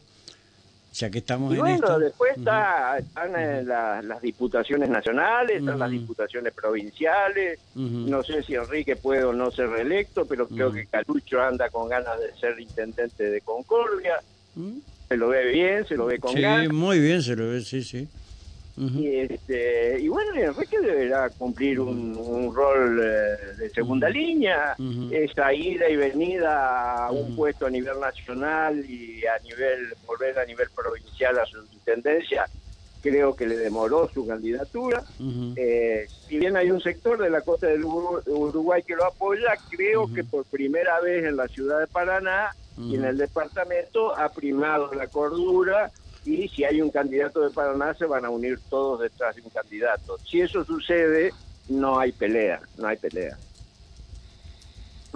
Ya 0.98 1.10
que 1.10 1.18
estamos 1.18 1.52
Y 1.52 1.56
en 1.56 1.60
bueno, 1.60 1.76
esto. 1.76 2.00
después 2.00 2.38
está, 2.38 2.98
están 2.98 3.36
eh, 3.36 3.64
la- 3.66 4.02
las 4.02 4.22
diputaciones 4.22 4.88
nacionales, 4.90 5.60
están 5.60 5.78
las 5.80 5.92
diputaciones 5.92 6.54
provinciales. 6.54 7.60
No 7.76 8.24
sé 8.24 8.42
si 8.44 8.56
Enrique 8.56 8.96
puede 8.96 9.26
o 9.26 9.34
no 9.34 9.52
ser 9.52 9.68
reelecto, 9.70 10.26
pero 10.26 10.48
creo 10.48 10.72
que 10.72 10.86
Calucho 10.88 11.42
anda 11.42 11.70
con 11.70 11.90
ganas 11.90 12.18
de 12.20 12.34
ser 12.40 12.58
intendente 12.62 13.26
de 13.30 13.42
Concordia. 13.42 14.14
Se 15.10 15.18
lo 15.18 15.28
ve 15.28 15.46
bien, 15.52 15.86
se 15.86 15.96
lo 15.96 16.06
ve 16.06 16.18
con 16.18 16.34
Sí, 16.34 16.42
ganas. 16.42 16.70
muy 16.72 17.00
bien 17.00 17.22
se 17.22 17.36
lo 17.36 17.50
ve, 17.50 17.60
sí, 17.62 17.84
sí. 17.84 18.08
Y, 18.78 19.20
este, 19.20 20.00
y 20.02 20.08
bueno, 20.10 20.32
Enrique 20.36 20.80
deberá 20.82 21.30
cumplir 21.30 21.80
un, 21.80 22.18
un 22.18 22.54
rol 22.54 23.00
eh, 23.02 23.56
de 23.58 23.70
segunda 23.70 24.10
línea, 24.10 24.76
esa 25.12 25.54
ida 25.54 25.90
y 25.90 25.96
venida 25.96 27.06
a 27.06 27.12
un 27.12 27.36
puesto 27.38 27.66
a 27.66 27.70
nivel 27.70 28.00
nacional 28.02 28.84
y 28.86 29.26
a 29.26 29.40
nivel, 29.44 29.94
volver 30.06 30.38
a 30.40 30.46
nivel 30.46 30.68
provincial 30.76 31.40
a 31.40 31.46
su 31.46 31.60
intendencia, 31.72 32.50
creo 33.02 33.34
que 33.36 33.46
le 33.48 33.56
demoró 33.56 34.10
su 34.14 34.28
candidatura. 34.28 35.04
Eh, 35.56 36.08
si 36.28 36.38
bien 36.38 36.58
hay 36.58 36.70
un 36.70 36.82
sector 36.82 37.22
de 37.22 37.30
la 37.30 37.42
costa 37.42 37.68
del 37.68 37.84
Uru- 37.86 38.24
Uruguay 38.26 38.84
que 38.84 38.96
lo 38.96 39.06
apoya, 39.06 39.56
creo 39.70 40.14
que 40.14 40.24
por 40.26 40.44
primera 40.46 41.00
vez 41.00 41.24
en 41.24 41.38
la 41.38 41.48
ciudad 41.48 41.80
de 41.80 41.88
Paraná 41.88 42.54
y 42.78 42.96
en 42.96 43.06
el 43.06 43.18
departamento 43.18 44.14
ha 44.18 44.34
primado 44.34 44.92
la 44.94 45.08
cordura 45.08 45.92
y 46.26 46.48
si 46.50 46.64
hay 46.64 46.82
un 46.82 46.90
candidato 46.90 47.42
de 47.42 47.52
Paraná 47.52 47.94
se 47.94 48.06
van 48.06 48.26
a 48.26 48.30
unir 48.30 48.60
todos 48.70 49.02
detrás 49.02 49.36
de 49.36 49.42
un 49.44 49.50
candidato. 49.50 50.18
Si 50.30 50.42
eso 50.42 50.66
sucede, 50.66 51.32
no 51.70 52.00
hay 52.00 52.12
pelea, 52.12 52.62
no 52.78 52.88
hay 52.88 52.98
pelea. 52.98 53.38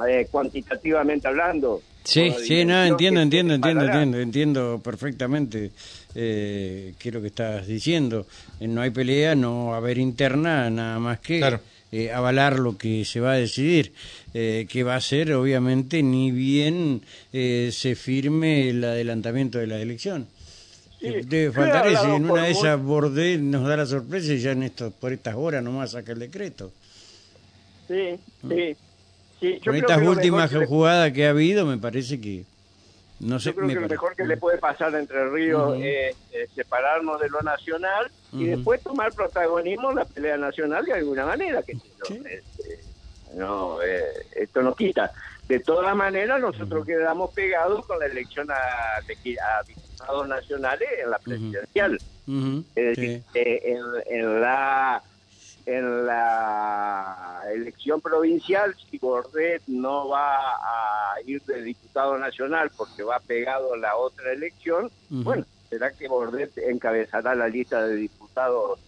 Eh, 0.08 0.28
cuantitativamente 0.32 1.28
hablando. 1.28 1.82
Sí, 2.04 2.32
sí, 2.44 2.64
no, 2.64 2.84
entiendo, 2.86 3.22
entiendo, 3.22 3.54
entiendo, 3.56 3.86
entiendo, 3.86 4.20
entiendo 4.20 4.82
perfectamente 4.84 5.72
eh, 6.16 6.94
qué 6.98 7.10
es 7.10 7.16
lo 7.16 7.22
que 7.22 7.28
estás 7.28 7.68
diciendo. 7.68 8.26
Eh, 8.60 8.68
no 8.68 8.82
hay 8.82 8.92
pelea, 8.92 9.36
no 9.36 9.68
va 9.68 9.76
a 9.76 9.78
haber 9.78 9.98
interna, 9.98 10.70
nada 10.70 11.00
más 11.00 11.20
que 11.20 11.40
Claro. 11.40 11.60
eh, 11.92 12.12
avalar 12.12 12.58
lo 12.60 12.78
que 12.78 13.04
se 13.04 13.20
va 13.20 13.34
a 13.34 13.36
decidir, 13.38 13.94
eh, 14.34 14.66
que 14.70 14.84
va 14.84 14.96
a 14.96 15.02
ser, 15.02 15.34
obviamente, 15.34 16.02
ni 16.02 16.32
bien 16.32 17.02
eh, 17.34 17.70
se 17.74 17.96
firme 17.96 18.70
el 18.70 18.84
adelantamiento 18.84 19.60
de 19.60 19.68
la 19.68 19.80
elección. 19.82 20.28
Sí, 21.00 21.22
Debe 21.26 21.52
faltar 21.54 21.86
hablado 21.88 22.16
en 22.16 22.30
una 22.30 22.44
de 22.44 22.52
esas 22.52 22.82
Bordet 22.82 23.40
nos 23.40 23.66
da 23.68 23.78
la 23.78 23.86
sorpresa 23.86 24.34
y 24.34 24.40
ya 24.40 24.52
en 24.52 24.64
esto, 24.64 24.92
por 24.92 25.14
estas 25.14 25.36
horas 25.36 25.64
nomás 25.64 25.92
saca 25.92 26.12
el 26.12 26.20
decreto. 26.20 26.72
Sí, 27.88 28.20
sí. 28.48 28.76
sí 29.40 29.54
yo 29.54 29.60
Con 29.60 29.60
creo 29.62 29.76
estas 29.76 30.00
que 30.00 30.08
últimas 30.08 30.52
le- 30.52 30.66
jugadas 30.66 31.12
que 31.14 31.26
ha 31.26 31.30
habido, 31.30 31.66
me 31.66 31.78
parece 31.78 32.20
que... 32.20 32.44
No 33.22 33.38
sé, 33.40 33.50
Yo 33.50 33.56
creo 33.56 33.68
me 33.68 33.74
que 33.74 33.80
lo 33.82 33.88
mejor 33.90 34.16
que 34.16 34.26
le 34.26 34.38
puede 34.38 34.58
pasar 34.60 34.96
a 34.96 35.00
Entre 35.00 35.30
Ríos 35.30 35.76
es, 35.82 36.16
eh, 36.32 36.48
separarnos 36.56 37.20
de 37.20 37.28
lo 37.30 37.42
nacional 37.42 38.10
y 38.32 38.46
después 38.46 38.82
tomar 38.82 39.12
protagonismo 39.14 39.90
en 39.90 39.98
la 39.98 40.06
pelea 40.06 40.38
nacional 40.38 40.86
de 40.86 40.94
alguna 40.94 41.26
manera. 41.26 41.62
Que 41.64 41.74
no, 41.74 41.82
Sí. 42.08 42.22
este, 42.30 42.80
no, 43.36 43.82
eh, 43.82 44.04
esto 44.36 44.62
nos 44.62 44.74
quita. 44.78 45.12
De 45.50 45.60
todas 45.60 45.94
maneras, 45.98 46.40
nosotros 46.40 46.86
quedamos 46.86 47.32
pegados 47.32 47.86
con 47.86 48.00
la 48.00 48.06
elección 48.06 48.50
a, 48.52 48.56
a 48.56 49.64
diputados 50.00 50.28
nacionales 50.28 50.90
en 51.04 51.12
la 51.12 51.20
presidencial. 51.20 51.96
Es 51.96 52.96
sí. 52.96 53.02
decir, 53.02 53.24
eh, 53.34 53.62
en, 53.66 54.20
en 54.20 54.42
la 54.42 55.04
en 55.66 56.06
la 56.08 57.42
elección 57.54 58.02
provincial, 58.02 58.76
si 58.90 58.98
Bordet 58.98 59.62
no 59.68 60.08
va 60.08 60.38
a 60.38 61.16
ir 61.28 61.42
de 61.44 61.62
diputado 61.62 62.18
nacional 62.18 62.72
porque 62.76 63.04
va 63.04 63.20
pegado 63.20 63.76
a 63.76 63.78
la 63.78 63.96
otra 63.96 64.32
elección, 64.32 64.90
bueno, 65.10 65.46
será 65.70 65.92
que 65.92 66.08
Bordet 66.08 66.58
encabezará 66.58 67.36
la 67.36 67.48
lista 67.48 67.86
de 67.86 67.96
diputados 67.98 68.80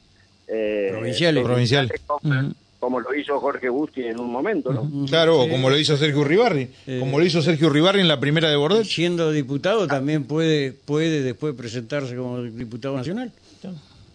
eh, 0.47 0.89
Provinciales. 0.91 1.43
Provincial. 1.43 1.91
como, 2.07 2.19
Ujú. 2.23 2.53
Como 2.81 3.00
lo 3.00 3.15
hizo 3.15 3.39
Jorge 3.39 3.69
Busti 3.69 4.01
en 4.03 4.19
un 4.19 4.29
momento, 4.31 4.73
¿no? 4.73 5.05
Claro, 5.07 5.39
o 5.39 5.47
como 5.47 5.69
lo 5.69 5.77
hizo 5.77 5.95
Sergio 5.95 6.21
Uribarri. 6.21 6.67
Como 7.00 7.19
lo 7.19 7.25
hizo 7.25 7.41
Sergio 7.41 7.67
Uribarri 7.67 8.01
en 8.01 8.07
la 8.09 8.19
primera 8.19 8.50
de 8.50 8.55
Bordet. 8.57 8.83
Siendo 8.85 9.31
diputado 9.31 9.88
también 9.88 10.25
puede 10.25 10.73
puede 10.73 11.21
después 11.21 11.53
presentarse 11.55 12.15
como 12.15 12.41
diputado 12.41 12.97
nacional. 12.97 13.31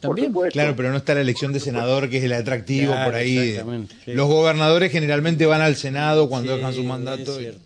También. 0.00 0.32
Claro, 0.52 0.74
pero 0.76 0.90
no 0.90 0.98
está 0.98 1.14
la 1.14 1.22
elección 1.22 1.52
de 1.54 1.60
senador, 1.60 2.10
que 2.10 2.18
es 2.18 2.24
el 2.24 2.32
atractivo 2.34 2.92
Claro, 2.92 3.10
por 3.10 3.14
ahí. 3.14 3.38
exactamente, 3.38 3.94
sí. 4.04 4.12
Los 4.12 4.28
gobernadores 4.28 4.92
generalmente 4.92 5.46
van 5.46 5.62
al 5.62 5.74
Senado 5.76 6.28
cuando 6.28 6.52
Sí, 6.52 6.58
dejan 6.58 6.74
su 6.74 6.80
es 6.80 6.86
mandato. 6.86 7.38
cierto. 7.38 7.60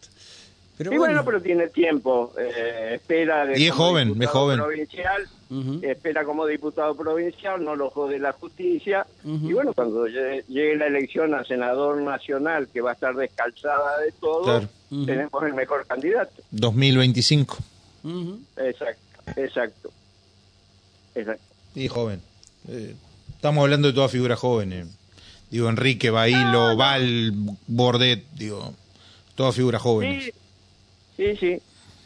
Pero 0.78 0.92
y 0.94 0.98
bueno, 0.98 1.24
pero 1.24 1.42
tiene 1.42 1.66
tiempo, 1.68 2.32
eh, 2.38 2.92
espera 2.94 3.46
de 3.46 3.58
Y 3.60 3.64
es 3.66 3.72
como 3.72 3.88
joven, 3.90 4.22
es 4.22 4.28
joven. 4.28 4.58
provincial, 4.60 5.22
Espera 5.82 6.24
como 6.24 6.46
diputado 6.46 6.94
provincial, 6.94 7.64
no 7.64 7.74
lo 7.74 7.90
jode 7.90 8.18
la 8.20 8.32
justicia. 8.32 9.06
Y 9.24 9.52
bueno, 9.52 9.72
cuando 9.72 10.06
llegue, 10.06 10.76
la 10.76 10.86
elección 10.86 11.34
a 11.34 11.44
senador 11.44 12.00
nacional, 12.02 12.68
que 12.68 12.80
va 12.80 12.90
a 12.90 12.94
estar 12.94 13.14
descalzada 13.16 13.98
de 14.00 14.12
todo, 14.12 14.42
Claro. 14.44 14.68
Tenemos 15.06 15.42
el 15.44 15.54
mejor 15.54 15.86
candidato. 15.86 16.42
2025. 16.52 17.58
Ujú. 18.04 18.38
Exacto, 18.56 19.30
exacto. 19.36 19.90
exacto. 21.14 21.42
Y 21.74 21.88
joven. 21.88 22.20
Eh, 22.68 22.94
estamos 23.34 23.62
hablando 23.62 23.88
de 23.88 23.94
todas 23.94 24.10
figuras 24.10 24.38
jóvenes. 24.38 24.86
Digo, 25.50 25.68
Enrique, 25.68 26.10
Bailo, 26.10 26.76
Val, 26.76 27.32
Bordet, 27.66 28.24
digo, 28.34 28.72
todas 29.34 29.54
figuras 29.54 29.82
jóvenes. 29.82 30.24
Sí, 30.24 30.32
sí, 31.16 31.36
sí. 31.36 31.62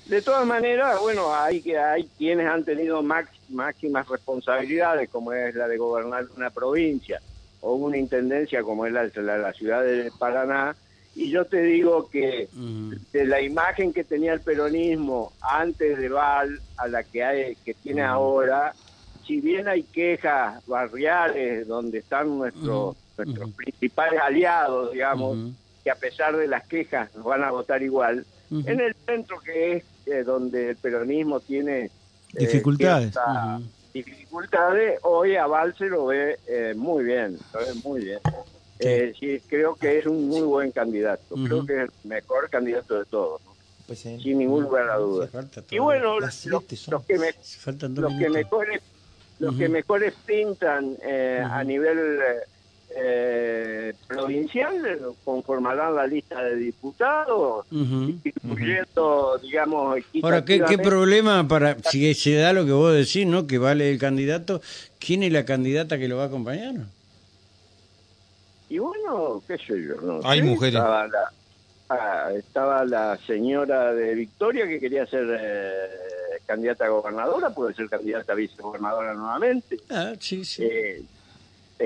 De 0.06 0.20
todas 0.20 0.46
maneras, 0.46 0.98
bueno, 1.00 1.34
hay 1.34 1.62
que 1.62 1.78
hay 1.78 2.06
quienes 2.18 2.46
han 2.46 2.64
tenido 2.64 3.02
max- 3.02 3.30
máximas 3.50 4.08
responsabilidades, 4.08 5.08
como 5.10 5.32
es 5.32 5.54
la 5.54 5.68
de 5.68 5.76
gobernar 5.76 6.26
una 6.36 6.50
provincia 6.50 7.20
o 7.60 7.74
una 7.74 7.96
intendencia 7.96 8.62
como 8.62 8.86
es 8.86 8.92
la, 8.92 9.10
la, 9.16 9.38
la 9.38 9.52
ciudad 9.52 9.82
de 9.82 10.10
Paraná. 10.18 10.76
Y 11.16 11.30
yo 11.30 11.44
te 11.44 11.62
digo 11.62 12.08
que 12.10 12.48
de 13.12 13.24
la 13.24 13.40
imagen 13.40 13.92
que 13.92 14.02
tenía 14.02 14.32
el 14.32 14.40
peronismo 14.40 15.32
antes 15.40 15.96
de 15.96 16.08
Val 16.08 16.60
a 16.76 16.88
la 16.88 17.04
que 17.04 17.22
hay 17.22 17.56
que 17.56 17.74
tiene 17.74 18.02
ahora, 18.02 18.74
si 19.24 19.40
bien 19.40 19.68
hay 19.68 19.84
quejas 19.84 20.66
barriales 20.66 21.68
donde 21.68 21.98
están 21.98 22.36
nuestros 22.36 22.96
nuestros 23.16 23.50
principales 23.52 24.20
aliados, 24.20 24.92
digamos, 24.92 25.52
que 25.84 25.90
a 25.90 25.94
pesar 25.94 26.36
de 26.36 26.48
las 26.48 26.66
quejas 26.66 27.14
nos 27.14 27.24
van 27.24 27.44
a 27.44 27.50
votar 27.52 27.82
igual, 27.82 28.26
en 28.50 28.80
el 28.80 28.94
centro 29.06 29.38
que 29.40 29.76
es 29.76 29.84
eh, 30.06 30.22
donde 30.24 30.70
el 30.70 30.76
peronismo 30.76 31.40
tiene 31.40 31.90
eh, 32.36 32.40
Dificultades. 32.40 33.14
Ujú. 33.16 33.62
dificultades, 33.92 34.98
hoy 35.02 35.36
a 35.36 35.46
Val 35.46 35.74
se 35.76 35.86
lo 35.86 36.06
ve 36.06 36.38
eh, 36.46 36.74
muy 36.76 37.04
bien, 37.04 37.38
lo 37.52 37.60
ve 37.60 37.74
muy 37.84 38.00
bien. 38.04 38.18
Eh, 38.78 39.14
sí, 39.18 39.40
creo 39.48 39.76
que 39.76 39.98
es 39.98 40.06
un 40.06 40.28
muy 40.28 40.42
buen 40.42 40.72
candidato, 40.72 41.36
creo 41.36 41.64
que 41.64 41.74
es 41.74 41.80
el 41.82 41.90
mejor 42.02 42.50
candidato 42.50 42.98
de 42.98 43.04
todos, 43.04 43.40
¿no? 43.44 43.54
Pues, 43.86 44.04
eh, 44.06 44.18
sin 44.20 44.38
ningún 44.38 44.64
lugar 44.64 44.88
a. 44.88 44.98
Falta 45.28 45.62
Y 45.70 45.78
bueno, 45.78 46.18
los, 46.18 46.42
que 47.06 47.18
me 47.18 47.34
los 47.94 48.18
que 48.18 48.30
mejores 48.30 48.82
los 49.38 49.56
que 49.56 49.68
mejores 49.68 50.14
pintan 50.24 50.96
eh, 51.02 51.42
a 51.44 51.62
nivel 51.64 52.20
eh, 52.96 53.92
provincial 54.06 55.14
conformarán 55.24 55.94
la 55.96 56.06
lista 56.06 56.42
de 56.42 56.56
diputados 56.56 57.66
Ujú. 57.70 58.14
incluyendo 58.24 59.38
digamos 59.42 59.98
Ahora, 60.22 60.44
¿qué, 60.44 60.62
qué 60.68 60.78
problema 60.78 61.46
para, 61.48 61.76
si 61.82 62.14
se 62.14 62.34
da 62.36 62.52
lo 62.52 62.64
que 62.64 62.72
vos 62.72 62.94
decís, 62.94 63.26
¿no? 63.26 63.46
Que 63.46 63.58
vale 63.58 63.90
el 63.90 63.98
candidato, 63.98 64.60
¿quién 64.98 65.22
es 65.22 65.32
la 65.32 65.44
candidata 65.44 65.98
que 65.98 66.08
lo 66.08 66.16
va 66.16 66.24
a 66.24 66.26
acompañar? 66.26 66.74
y 68.68 68.78
bueno 68.78 69.42
qué 69.46 69.56
sé 69.58 69.74
yo 69.86 69.96
no 70.00 70.20
Hay 70.24 70.38
sé, 70.40 70.44
mujeres. 70.46 70.74
estaba 70.76 71.06
la, 71.06 71.32
ah, 71.90 72.32
estaba 72.34 72.84
la 72.84 73.18
señora 73.26 73.92
de 73.92 74.14
Victoria 74.14 74.66
que 74.66 74.80
quería 74.80 75.06
ser 75.06 75.26
eh, 75.38 75.72
candidata 76.46 76.86
a 76.86 76.88
gobernadora 76.88 77.50
puede 77.50 77.74
ser 77.74 77.88
candidata 77.88 78.32
a 78.32 78.36
vicegobernadora 78.36 79.14
nuevamente 79.14 79.76
Ah, 79.90 80.14
sí, 80.18 80.44
sí. 80.44 80.64
Eh, 80.64 81.02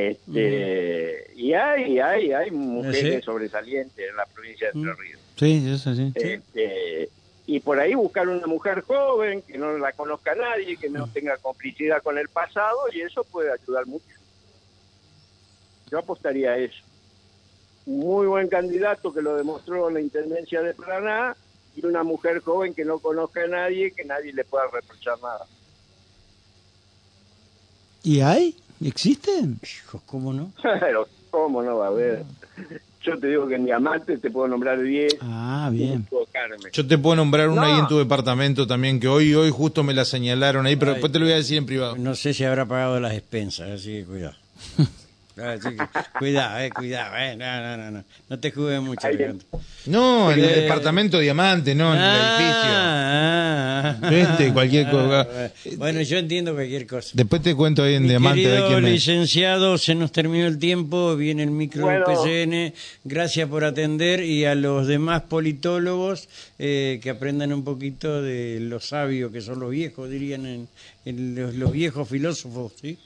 este, 0.06 1.32
y 1.36 1.52
hay, 1.52 1.98
hay, 1.98 2.32
hay 2.32 2.50
mujeres 2.50 3.16
¿Sí? 3.16 3.22
sobresalientes 3.22 4.08
en 4.08 4.16
la 4.16 4.26
provincia 4.26 4.70
de 4.72 4.78
Entre 4.78 4.92
Mm. 4.92 4.96
Ríos. 4.98 5.20
Sí, 5.36 5.70
eso 5.72 5.94
sí. 5.94 6.12
Este, 6.14 7.08
y 7.46 7.60
por 7.60 7.78
ahí 7.80 7.94
buscar 7.94 8.28
una 8.28 8.46
mujer 8.46 8.82
joven, 8.82 9.42
que 9.42 9.56
no 9.58 9.76
la 9.78 9.92
conozca 9.92 10.34
nadie, 10.34 10.76
que 10.76 10.88
Mm. 10.90 10.92
no 10.94 11.08
tenga 11.12 11.36
complicidad 11.38 12.02
con 12.02 12.18
el 12.18 12.28
pasado, 12.28 12.76
y 12.92 13.00
eso 13.00 13.24
puede 13.24 13.50
ayudar 13.52 13.86
mucho. 13.86 14.04
Yo 15.90 15.98
apostaría 15.98 16.50
a 16.52 16.58
eso. 16.58 16.82
Un 17.86 18.00
muy 18.00 18.26
buen 18.26 18.48
candidato 18.48 19.14
que 19.14 19.22
lo 19.22 19.36
demostró 19.36 19.88
en 19.88 19.94
la 19.94 20.00
Intendencia 20.00 20.60
de 20.62 20.74
Paraná, 20.74 21.34
y 21.74 21.86
una 21.86 22.02
mujer 22.02 22.40
joven 22.40 22.74
que 22.74 22.84
no 22.84 22.98
conozca 22.98 23.44
a 23.44 23.46
nadie, 23.46 23.92
que 23.92 24.04
nadie 24.04 24.32
le 24.32 24.44
pueda 24.44 24.64
reprochar 24.72 25.18
nada. 25.22 25.46
¿Y 28.02 28.20
hay? 28.20 28.56
¿Existen? 28.84 29.58
Hijos, 29.62 30.02
¿cómo 30.06 30.32
no? 30.32 30.52
Pero 30.80 31.08
¿Cómo 31.30 31.62
no 31.62 31.76
va 31.78 31.86
a 31.86 31.88
haber? 31.90 32.24
Yo 33.02 33.18
te 33.18 33.26
digo 33.28 33.46
que 33.46 33.54
en 33.56 33.64
diamante 33.66 34.16
te 34.18 34.30
puedo 34.30 34.48
nombrar 34.48 34.82
10. 34.82 35.18
Ah, 35.20 35.68
bien. 35.70 36.06
Yo 36.72 36.86
te 36.86 36.96
puedo 36.98 37.16
nombrar 37.16 37.48
una 37.50 37.62
No. 37.62 37.66
ahí 37.74 37.78
en 37.80 37.86
tu 37.86 37.98
departamento 37.98 38.66
también, 38.66 38.98
que 38.98 39.08
hoy 39.08 39.34
hoy 39.34 39.50
justo 39.50 39.82
me 39.84 39.92
la 39.94 40.04
señalaron 40.04 40.66
ahí, 40.66 40.76
pero 40.76 40.92
Ay. 40.92 40.94
después 40.96 41.12
te 41.12 41.18
lo 41.18 41.26
voy 41.26 41.34
a 41.34 41.36
decir 41.36 41.58
en 41.58 41.66
privado. 41.66 41.96
No 41.96 42.14
sé 42.14 42.32
si 42.34 42.44
habrá 42.44 42.66
pagado 42.66 42.98
las 42.98 43.12
expensas, 43.12 43.68
así 43.70 43.98
que 44.00 44.04
cuidado. 44.04 44.34
Así 45.42 45.68
que, 45.76 45.84
cuidado, 46.18 46.58
eh, 46.60 46.70
cuidado, 46.70 47.16
eh. 47.16 47.36
No, 47.36 47.60
no, 47.60 47.76
no, 47.76 47.90
no. 47.90 48.04
No 48.28 48.38
te 48.38 48.50
jugues 48.50 48.80
mucho. 48.80 49.06
Alejandro. 49.06 49.46
No, 49.86 50.32
en 50.32 50.38
el 50.40 50.44
Eh. 50.44 50.60
departamento 50.62 51.18
Diamante, 51.18 51.74
no 51.74 51.94
en 51.94 52.00
el 52.00 52.04
edificio. 52.06 52.70
Ah, 52.70 53.96
ah, 54.02 54.10
Viste, 54.10 54.52
cualquier 54.52 54.86
ah, 54.86 54.90
cosa. 54.90 55.52
Bueno, 55.76 56.02
yo 56.02 56.18
entiendo 56.18 56.54
cualquier 56.54 56.86
cosa. 56.86 57.10
Después 57.14 57.42
te 57.42 57.54
cuento 57.54 57.82
ahí 57.82 57.94
en 57.94 58.02
Mi 58.02 58.08
Diamante 58.10 58.42
querido 58.42 58.80
licenciado, 58.80 59.78
se 59.78 59.94
nos 59.94 60.12
terminó 60.12 60.46
el 60.46 60.58
tiempo, 60.58 61.16
viene 61.16 61.42
el 61.44 61.50
micro 61.50 61.82
Bueno. 61.84 62.04
PCN, 62.04 62.74
gracias 63.04 63.48
por 63.48 63.64
atender 63.64 64.22
y 64.22 64.44
a 64.44 64.54
los 64.54 64.86
demás 64.86 65.22
politólogos 65.22 66.28
eh, 66.58 66.98
que 67.02 67.10
aprendan 67.10 67.52
un 67.52 67.64
poquito 67.64 68.20
de 68.22 68.58
lo 68.60 68.80
sabio 68.80 69.30
que 69.32 69.40
son 69.40 69.60
los 69.60 69.70
viejos, 69.70 70.10
dirían 70.10 70.46
en, 70.46 70.68
en 71.04 71.34
los, 71.34 71.54
los 71.54 71.72
viejos 71.72 72.08
filósofos, 72.08 72.72
¿sí? 72.80 72.98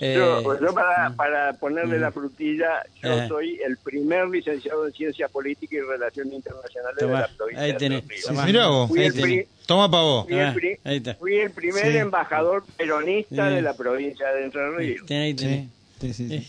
Eh, 0.00 0.14
Yo, 0.16 0.60
yo 0.60 0.74
para, 0.74 1.10
para 1.16 1.52
ponerle 1.54 1.98
la 1.98 2.10
frutilla, 2.12 2.82
yo 3.02 3.12
Ajá. 3.12 3.28
soy 3.28 3.58
el 3.64 3.76
primer 3.78 4.28
licenciado 4.28 4.86
en 4.86 4.92
Ciencia 4.92 5.28
Política 5.28 5.76
y 5.76 5.80
Relaciones 5.80 6.32
Internacionales 6.34 6.98
Tomá, 6.98 7.14
de 7.14 7.20
la 7.22 7.28
provincia 7.36 7.62
ahí 7.64 7.72
de 7.72 7.78
tenés. 7.78 7.98
Entre 8.02 8.14
Ríos. 8.16 8.26
Tomá. 8.28 8.44
Mirá 8.46 8.66
vos, 8.68 8.88
Fui 8.88 8.98
Ahí 9.00 9.06
el, 9.06 9.12
tenés. 9.14 9.24
pri- 9.26 9.48
toma 9.66 9.90
pa' 9.90 10.02
vos. 10.02 10.24
fui 10.26 10.34
el 10.34 10.46
Ah, 10.46 10.52
pri- 10.54 10.78
ahí 10.84 10.96
está. 10.96 11.14
fui 11.14 11.36
el 11.36 11.50
primer 11.52 11.92
Sí. 11.92 11.96
embajador 11.98 12.64
peronista 12.76 13.48
Sí. 13.48 13.54
de 13.54 13.62
la 13.62 13.74
provincia 13.76 14.28
de 14.32 14.44
Entre 14.44 14.70
Ríos. 14.76 15.10
Ahí 15.10 15.34
tenés. 15.34 15.66
Sí, 16.00 16.12
sí, 16.12 16.28
sí. 16.28 16.34
Eh, 16.34 16.46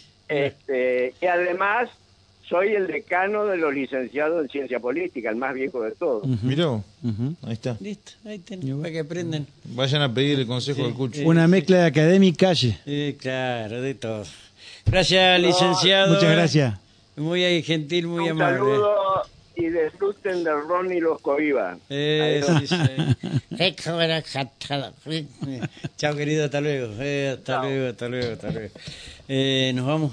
Este, 0.48 1.14
y 1.22 1.26
además 1.28 1.90
soy 2.50 2.70
el 2.74 2.88
decano 2.88 3.46
de 3.46 3.58
los 3.58 3.74
licenciados 3.74 4.42
en 4.44 4.50
Ciencia 4.50 4.80
Política, 4.80 5.30
el 5.30 5.36
más 5.36 5.54
viejo 5.54 5.82
de 5.82 5.92
todos. 5.92 6.26
Mirá 6.44 6.68
vos, 6.68 6.84
Ujú. 7.04 7.36
ahí 7.44 7.54
está. 7.54 7.78
Listo, 7.80 8.12
ahí 8.26 8.40
tenés, 8.40 8.76
para 8.76 8.92
que 8.92 9.00
aprendan. 9.00 9.48
Vayan 9.66 10.02
a 10.02 10.14
pedir 10.14 10.40
el 10.40 10.48
consejo 10.48 10.78
Sí. 10.78 10.84
del 10.84 10.94
Cucho. 10.94 11.22
Eh, 11.22 11.26
Una 11.26 11.48
mezcla 11.48 11.78
de 11.80 11.86
academia 11.86 12.30
y 12.30 12.34
calle. 12.34 12.80
Eh, 12.86 13.16
claro, 13.20 13.82
de 13.82 13.96
todo. 13.96 14.24
Gracias, 14.86 15.40
licenciado. 15.42 16.14
Muchas 16.14 16.32
gracias. 16.32 16.80
Muy 17.16 17.44
ahí, 17.44 17.64
gentil, 17.64 18.08
muy 18.08 18.26
Un 18.26 18.32
amable. 18.32 18.58
saludo 18.60 18.94
y 19.56 19.68
disfruten 19.70 20.44
del 20.44 20.68
ron 20.68 20.94
y 20.94 21.00
los 21.00 21.20
coiba. 21.22 21.78
Eh, 21.90 22.44
sí, 22.46 22.68
sí. 22.68 22.76
Chao, 25.98 26.16
querido, 26.16 26.46
hasta 26.46 26.62
luego. 26.62 26.94
Eh, 27.00 27.32
hasta 27.38 27.54
Chao. 27.54 27.64
luego, 27.64 27.88
hasta 27.90 28.10
luego, 28.10 28.34
hasta 28.34 28.52
luego. 28.52 28.70
Eh, 29.28 29.72
nos 29.74 29.88
vamos. 29.88 30.12